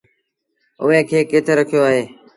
اُئي 0.83 0.99
کي 1.09 1.19
ڪِٿ 1.31 1.45
رکيو 1.57 1.81
اهي؟ 1.87 2.01